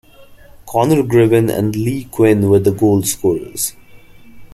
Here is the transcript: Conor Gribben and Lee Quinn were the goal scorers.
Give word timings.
Conor 0.65 1.03
Gribben 1.07 1.51
and 1.55 1.75
Lee 1.75 2.05
Quinn 2.05 2.49
were 2.49 2.57
the 2.57 2.71
goal 2.71 3.03
scorers. 3.03 3.75